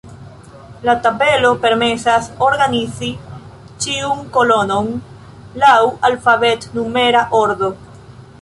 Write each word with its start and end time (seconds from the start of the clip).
La 0.87 0.93
tabelo 1.07 1.49
permesas 1.65 2.29
organizi 2.45 3.11
ĉiun 3.85 4.25
kolonon 4.39 4.91
laŭ 5.65 5.77
alfabet-numera 6.11 7.23
ordo. 7.43 7.75